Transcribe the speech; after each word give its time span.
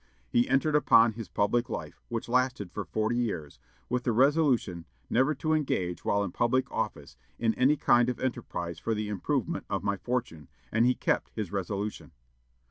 He 0.31 0.49
entered 0.49 0.73
upon 0.75 1.13
his 1.13 1.29
public 1.29 1.69
life, 1.69 2.01
which 2.09 2.27
lasted 2.27 2.71
for 2.71 2.85
forty 2.85 3.17
years, 3.17 3.59
with 3.87 4.01
the 4.03 4.11
resolution 4.11 4.85
"never 5.11 5.35
to 5.35 5.53
engage, 5.53 6.03
while 6.03 6.23
in 6.23 6.31
public 6.31 6.71
office, 6.71 7.17
in 7.37 7.53
any 7.53 7.75
kind 7.77 8.09
of 8.09 8.19
enterprise 8.19 8.79
for 8.79 8.95
the 8.95 9.09
improvement 9.09 9.67
of 9.69 9.83
my 9.83 9.97
fortune;" 9.97 10.47
and 10.71 10.87
he 10.87 10.95
kept 10.95 11.29
his 11.35 11.51
resolution. 11.51 12.13